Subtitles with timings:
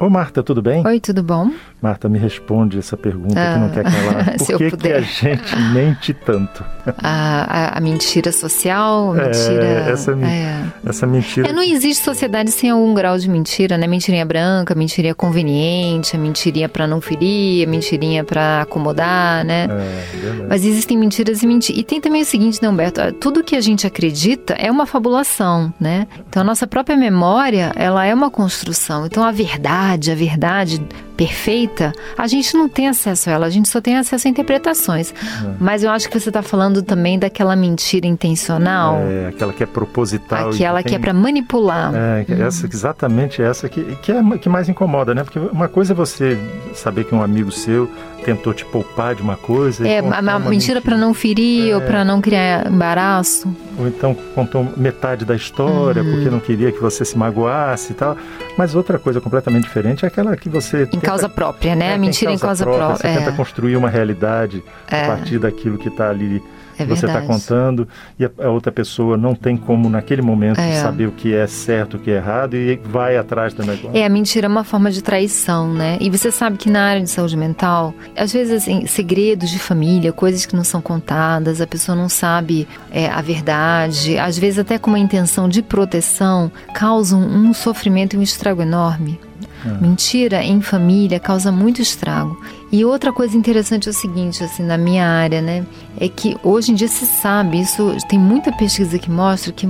[0.00, 0.86] Ô Marta, tudo bem?
[0.86, 1.50] Oi, tudo bom?
[1.82, 4.38] Marta, me responde essa pergunta ah, que não quer calar.
[4.38, 6.64] Por que, que a gente mente tanto?
[7.02, 9.64] A, a, a mentira social, a é, mentira...
[9.64, 10.64] É, essa, é.
[10.86, 11.48] essa mentira...
[11.48, 13.88] É, não existe sociedade sem algum grau de mentira, né?
[13.88, 19.66] Mentirinha branca, mentirinha conveniente, a mentirinha para não ferir, a mentirinha para acomodar, né?
[19.68, 21.80] É, Mas existem mentiras e mentiras.
[21.80, 23.00] E tem também o seguinte, né, Humberto?
[23.14, 26.06] Tudo que a gente acredita é uma fabulação, né?
[26.28, 29.06] Então a nossa própria memória, ela é uma construção.
[29.06, 30.80] Então a verdade, a verdade
[31.18, 35.12] perfeita, a gente não tem acesso a ela, a gente só tem acesso a interpretações.
[35.12, 35.50] É.
[35.58, 39.00] Mas eu acho que você está falando também daquela mentira intencional.
[39.00, 40.50] É, aquela que é proposital.
[40.50, 40.92] Aquela que, tem...
[40.92, 41.92] que é para manipular.
[41.92, 45.24] É, essa, exatamente essa que, que é que mais incomoda, né?
[45.24, 46.38] Porque uma coisa é você
[46.72, 47.90] saber que um amigo seu
[48.24, 49.86] tentou te poupar de uma coisa.
[49.88, 51.74] É, uma, uma mentira para não ferir é.
[51.74, 53.52] ou para não criar embaraço.
[53.78, 56.12] Ou então contou metade da história uhum.
[56.12, 58.16] porque não queria que você se magoasse e tal.
[58.56, 60.86] Mas outra coisa completamente diferente é aquela que você.
[61.08, 61.94] Em tenta, causa própria, né?
[61.94, 62.86] É, mentira em causa, própria.
[62.86, 63.12] própria.
[63.12, 63.36] Você tenta é.
[63.36, 65.06] construir uma realidade a é.
[65.06, 66.42] partir daquilo que está ali
[66.78, 70.80] é você está contando e a, a, outra pessoa não tem como naquele momento é.
[70.80, 73.90] saber o que é certo, o que é errado e vai atrás do negócio.
[73.92, 75.98] É, a mentira é uma forma de traição, né?
[76.00, 80.12] E você sabe que na área de saúde mental, às vezes assim, segredos de família,
[80.12, 84.78] coisas que não são contadas, a pessoa não sabe é, a verdade, às vezes até
[84.78, 89.18] com uma intenção de proteção, causam um sofrimento e um estrago enorme.
[89.64, 89.82] É.
[89.82, 92.40] Mentira em família causa muito estrago.
[92.70, 95.64] E outra coisa interessante é o seguinte, assim, na minha área, né,
[95.98, 99.66] é que hoje em dia se sabe, isso tem muita pesquisa que mostra que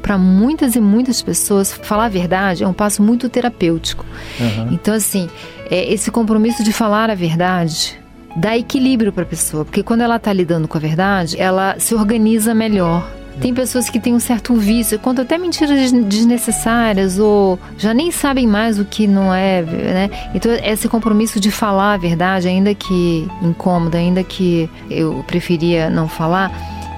[0.00, 4.04] para muitas e muitas pessoas falar a verdade é um passo muito terapêutico.
[4.40, 4.72] Uhum.
[4.72, 5.28] Então, assim,
[5.70, 7.98] é, esse compromisso de falar a verdade
[8.36, 11.94] dá equilíbrio para a pessoa, porque quando ela está lidando com a verdade, ela se
[11.94, 17.94] organiza melhor tem pessoas que têm um certo vício, contam até mentiras desnecessárias ou já
[17.94, 20.10] nem sabem mais o que não é, né?
[20.34, 26.08] Então, esse compromisso de falar a verdade, ainda que incômoda, ainda que eu preferia não
[26.08, 26.50] falar,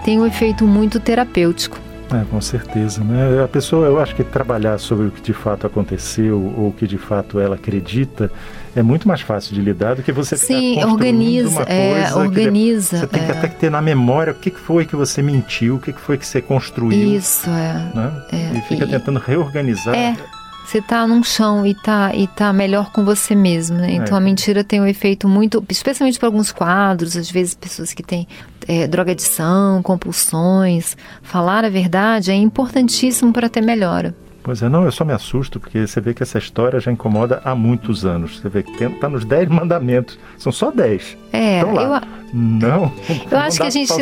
[0.04, 1.78] tem um efeito muito terapêutico.
[2.12, 3.44] É, com certeza, né?
[3.44, 6.86] A pessoa, eu acho que trabalhar sobre o que de fato aconteceu ou o que
[6.86, 8.30] de fato ela acredita
[8.74, 12.98] é muito mais fácil de lidar do que você Sim, organiza, é, organiza.
[12.98, 13.38] Você tem que é.
[13.38, 16.40] até ter na memória o que foi que você mentiu, o que foi que você
[16.40, 17.16] construiu.
[17.16, 17.92] Isso, é.
[17.94, 18.22] Né?
[18.32, 19.94] é e fica e, tentando reorganizar.
[19.94, 20.16] É.
[20.64, 23.92] Você está num chão e está e tá melhor com você mesmo, né?
[23.92, 24.18] Então é.
[24.18, 28.28] a mentira tem um efeito muito, especialmente para alguns quadros, às vezes pessoas que têm
[28.68, 30.96] é, drogadição, compulsões.
[31.22, 34.14] Falar a verdade é importantíssimo para ter melhora.
[34.42, 37.42] Pois é, não, eu só me assusto porque você vê que essa história já incomoda
[37.44, 38.40] há muitos anos.
[38.40, 40.18] Você vê que está nos dez mandamentos.
[40.38, 41.16] São só dez.
[41.32, 42.02] É, lá.
[42.02, 42.92] eu, não.
[43.30, 43.92] Eu acho que a gente.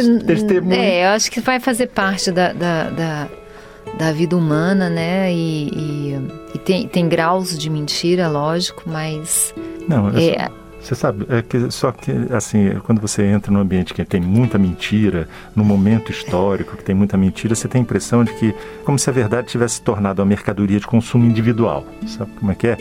[0.71, 3.29] É, eu acho que vai fazer parte da, da, da,
[3.99, 5.33] da vida humana, né?
[5.33, 6.19] E, e,
[6.55, 9.55] e, tem, tem graus de mentira, lógico, mas.
[9.89, 10.69] Não, é, só...
[10.81, 14.57] Você sabe, é que, só que, assim, quando você entra num ambiente que tem muita
[14.57, 18.55] mentira, num momento histórico que tem muita mentira, você tem a impressão de que,
[18.85, 21.85] como se a verdade tivesse tornado uma mercadoria de consumo individual.
[22.07, 22.79] Sabe como é que é?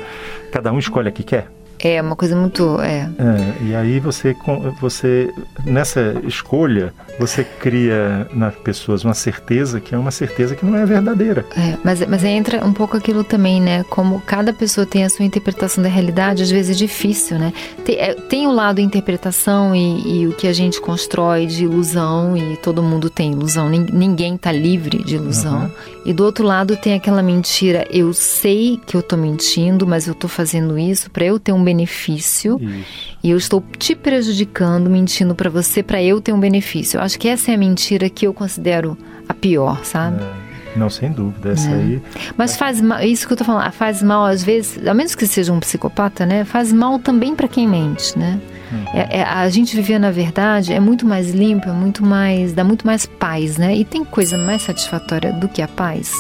[0.52, 1.50] Cada um escolhe a que quer.
[1.80, 2.80] É uma coisa muito.
[2.82, 3.10] É.
[3.20, 4.36] é e aí você,
[4.80, 5.34] você,
[5.66, 10.86] nessa escolha, você cria nas pessoas uma certeza que é uma certeza que não é
[10.86, 11.46] verdadeira.
[11.56, 13.84] É, mas, mas entra um pouco aquilo também, né?
[13.90, 17.54] Como cada pessoa tem a sua interpretação da realidade, às vezes é difícil, né?
[17.86, 22.36] Tem, é, tem o lado interpretação e, e, o que a gente constrói de ilusão,
[22.36, 25.64] e todo mundo tem ilusão, ninguém está livre de ilusão.
[25.64, 25.72] Uhum.
[26.06, 30.14] E do outro lado tem aquela mentira, eu sei que eu estou mentindo, mas eu
[30.14, 33.18] estou fazendo isso para eu ter um benefício Isso.
[33.22, 36.98] e eu estou te prejudicando, mentindo para você para eu ter um benefício.
[36.98, 38.98] Eu acho que essa é a mentira que eu considero
[39.28, 40.24] a pior, sabe?
[40.24, 40.48] É.
[40.78, 41.74] Não, sem dúvida, essa é.
[41.74, 42.02] aí.
[42.38, 45.26] Mas faz mal, isso que eu tô falando, faz mal às vezes, a menos que
[45.26, 46.46] seja um psicopata, né?
[46.46, 48.40] Faz mal também para quem mente, né?
[48.72, 48.86] Uhum.
[48.94, 52.64] É, é, a gente viver na verdade é muito mais limpo, é muito mais, dá
[52.64, 53.76] muito mais paz, né?
[53.76, 56.14] E tem coisa mais satisfatória do que a paz?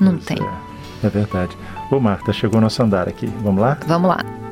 [0.00, 0.38] Não tem.
[1.02, 1.56] É, é verdade.
[1.90, 3.26] Ô Marta, chegou nosso andar aqui.
[3.42, 3.76] Vamos lá?
[3.86, 4.43] Vamos lá.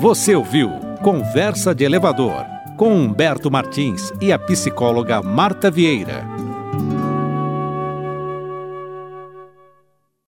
[0.00, 0.70] Você ouviu
[1.02, 2.44] Conversa de Elevador
[2.76, 6.33] com Humberto Martins e a psicóloga Marta Vieira.